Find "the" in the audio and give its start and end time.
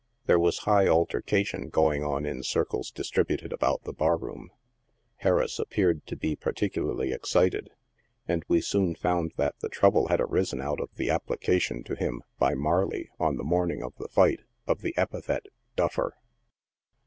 3.83-3.93, 9.59-9.69, 10.95-11.11, 13.37-13.43, 13.99-14.07, 14.81-14.97